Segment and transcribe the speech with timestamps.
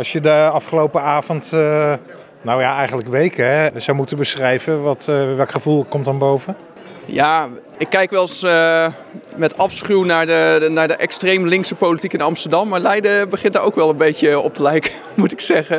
[0.00, 1.92] Als je de afgelopen avond, uh,
[2.42, 6.56] nou ja, eigenlijk weken, hè, zou moeten beschrijven, wat, uh, welk gevoel komt dan boven?
[7.04, 8.86] Ja, ik kijk wel eens uh,
[9.36, 12.68] met afschuw naar de, de, naar de extreem linkse politiek in Amsterdam.
[12.68, 15.76] Maar Leiden begint daar ook wel een beetje op te lijken, moet ik zeggen.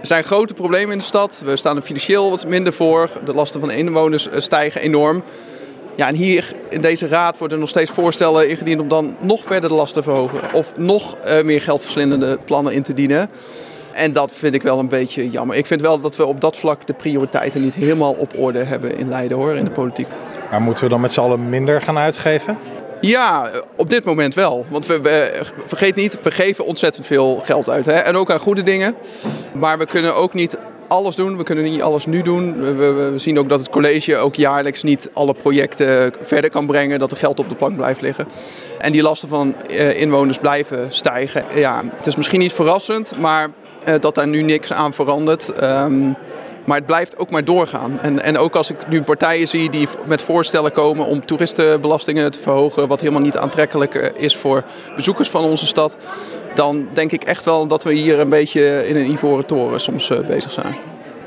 [0.00, 1.42] Er zijn grote problemen in de stad.
[1.44, 3.10] We staan er financieel wat minder voor.
[3.24, 5.22] De lasten van inwoners stijgen enorm.
[5.98, 9.68] Ja, en hier in deze raad worden nog steeds voorstellen ingediend om dan nog verder
[9.68, 10.52] de lasten te verhogen.
[10.52, 13.30] Of nog uh, meer geldverslindende plannen in te dienen.
[13.92, 15.56] En dat vind ik wel een beetje jammer.
[15.56, 18.98] Ik vind wel dat we op dat vlak de prioriteiten niet helemaal op orde hebben
[18.98, 20.08] in Leiden hoor, in de politiek.
[20.50, 22.58] Maar moeten we dan met z'n allen minder gaan uitgeven?
[23.00, 24.66] Ja, op dit moment wel.
[24.68, 27.86] Want we, we, vergeet niet, we geven ontzettend veel geld uit.
[27.86, 27.92] Hè?
[27.92, 28.94] En ook aan goede dingen.
[29.52, 31.36] Maar we kunnen ook niet alles doen.
[31.36, 32.60] We kunnen niet alles nu doen.
[32.60, 36.98] We, we, zien ook dat het college ook jaarlijks niet alle projecten verder kan brengen.
[36.98, 38.26] Dat er geld op de plank blijft liggen.
[38.78, 41.44] En die lasten van uh, inwoners blijven stijgen.
[41.54, 43.50] Ja, het is misschien niet verrassend, maar
[43.88, 45.62] uh, dat daar nu niks aan verandert.
[45.62, 46.16] Um,
[46.68, 48.00] maar het blijft ook maar doorgaan.
[48.00, 52.38] En, en ook als ik nu partijen zie die met voorstellen komen om toeristenbelastingen te
[52.38, 54.62] verhogen, wat helemaal niet aantrekkelijk is voor
[54.96, 55.96] bezoekers van onze stad,
[56.54, 60.12] dan denk ik echt wel dat we hier een beetje in een ivoren toren soms
[60.26, 60.76] bezig zijn.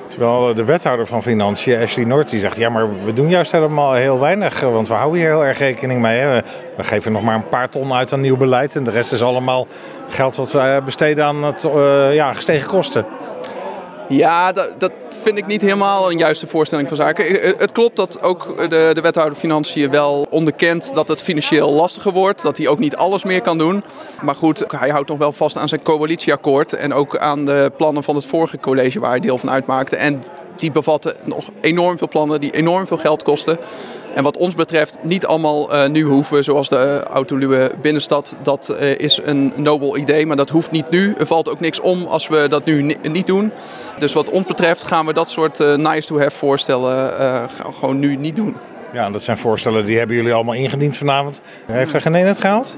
[0.08, 2.58] Terwijl de wethouder van Financiën, Ashley Noord, die zegt...
[2.58, 6.02] ja, maar we doen juist helemaal heel weinig, want we houden hier heel erg rekening
[6.02, 6.26] mee.
[6.78, 8.76] We geven nog maar een paar ton uit aan nieuw beleid...
[8.76, 9.67] en de rest is allemaal
[10.08, 11.61] geld wat we besteden aan het,
[12.14, 13.05] ja, gestegen kosten.
[14.12, 17.26] Ja, dat, dat, vind ik niet helemaal een juiste voorstelling van zaken.
[17.58, 22.42] Het klopt dat ook de, de wethouder Financiën wel onderkent dat het financieel lastiger wordt.
[22.42, 23.84] Dat hij ook niet alles meer kan doen.
[24.22, 26.73] Maar goed, hij houdt nog wel vast aan zijn coalitieakkoord.
[26.73, 29.95] En ook aan de plannen van het vorige college waar hij deel van uitmaakte.
[29.95, 30.23] En
[30.62, 33.58] die bevatten nog enorm veel plannen die enorm veel geld kosten.
[34.16, 38.36] En wat ons betreft niet allemaal uh, nu hoeven, zoals de autoluwe binnenstad.
[38.44, 41.14] Dat uh, is een nobel idee, maar dat hoeft niet nu.
[41.17, 43.52] Er valt ook niks om als we dat nu niet doen.
[44.00, 48.36] Dus wat ons betreft gaan we dat soort nice to have voorstellen gewoon nu niet
[48.36, 48.56] doen.
[48.94, 51.42] Ja, dat zijn voorstellen die hebben jullie allemaal ingediend vanavond.
[51.66, 52.78] Heeft er geen een het gehaald?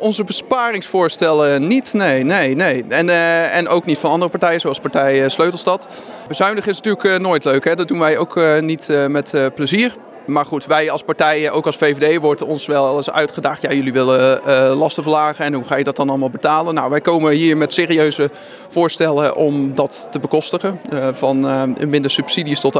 [0.00, 2.84] Onze besparingsvoorstellen niet, nee, nee, nee.
[2.88, 5.88] En, uh, en ook niet van andere partijen, zoals partij Sleutelstad.
[6.28, 7.74] Bezuinigen is natuurlijk uh, nooit leuk, hè?
[7.74, 9.92] dat doen wij ook niet met plezier.
[10.30, 13.62] Maar goed, wij als partijen, ook als VVD, wordt ons wel eens uitgedaagd.
[13.62, 16.74] Ja, jullie willen uh, lasten verlagen en hoe ga je dat dan allemaal betalen?
[16.74, 18.30] Nou, wij komen hier met serieuze
[18.68, 20.80] voorstellen om dat te bekostigen.
[20.92, 22.78] Uh, van uh, minder subsidies tot de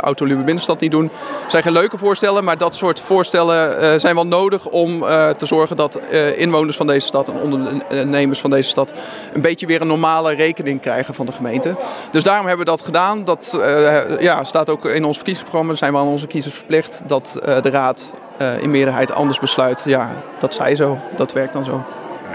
[0.00, 1.10] autoluwe binnenstad niet doen.
[1.42, 5.00] Het zijn geen leuke voorstellen, maar dat soort voorstellen zijn wel nodig om
[5.36, 6.00] te zorgen dat
[6.36, 8.92] inwoners van deze stad en ondernemers van deze stad
[9.32, 11.76] een beetje weer een normale rekening krijgen van de gemeente.
[12.10, 13.24] Dus daarom hebben we dat gedaan.
[13.24, 13.58] Dat
[14.18, 15.74] ja, staat ook in ons verkiezingsprogramma.
[15.74, 19.82] zijn we aan onze kiezers verplicht dat uh, de raad uh, in meerderheid anders besluit.
[19.84, 20.98] Ja, dat zij zo.
[21.16, 21.84] Dat werkt dan zo.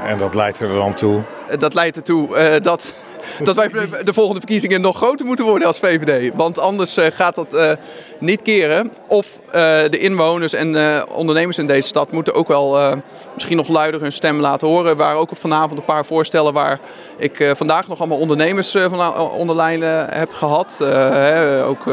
[0.04, 1.22] En dat leidt er dan toe?
[1.58, 2.94] Dat leidt ertoe dat,
[3.44, 3.70] dat wij
[4.04, 6.32] de volgende verkiezingen nog groter moeten worden als VVD.
[6.36, 7.78] Want anders gaat dat
[8.20, 8.92] niet keren.
[9.08, 9.28] Of
[9.90, 10.76] de inwoners en
[11.10, 12.96] ondernemers in deze stad moeten ook wel
[13.34, 14.90] misschien nog luider hun stem laten horen.
[14.90, 16.80] Er waren ook vanavond een paar voorstellen waar
[17.18, 20.82] ik vandaag nog allemaal ondernemers van onderlijn heb gehad.
[21.64, 21.86] ook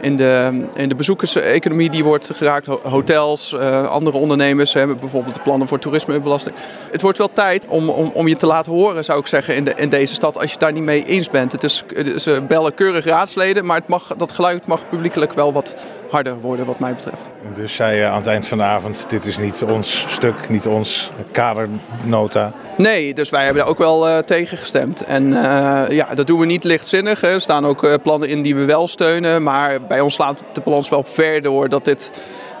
[0.00, 2.66] in de, in de bezoekerseconomie die wordt geraakt.
[2.66, 6.56] Hotels, uh, andere ondernemers hebben bijvoorbeeld de plannen voor toerismebelasting.
[6.90, 9.64] Het wordt wel tijd om, om, om je te laten horen, zou ik zeggen, in,
[9.64, 11.52] de, in deze stad als je daar niet mee eens bent.
[11.52, 15.52] Het is, is uh, bellen keurig raadsleden, maar het mag, dat geluid mag publiekelijk wel
[15.52, 15.74] wat
[16.10, 17.28] harder worden wat mij betreft.
[17.54, 20.66] Dus zei je aan het eind van de avond, dit is niet ons stuk, niet
[20.66, 22.52] ons kadernota?
[22.76, 25.04] Nee, dus wij hebben daar ook wel uh, tegen gestemd.
[25.04, 27.20] En uh, ja, dat doen we niet lichtzinnig.
[27.20, 27.28] Hè.
[27.28, 29.42] Er staan ook uh, plannen in die we wel steunen.
[29.42, 32.10] Maar bij ons slaat de balans wel ver door dat dit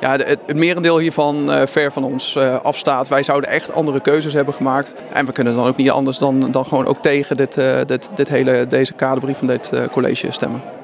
[0.00, 3.08] ja, het, merendeel hiervan ver van ons afstaat.
[3.08, 4.94] Wij zouden echt andere keuzes hebben gemaakt.
[5.12, 8.28] En we kunnen dan ook niet anders dan, dan gewoon ook tegen dit, dit, dit
[8.28, 10.83] hele, deze kaderbrief van dit college stemmen.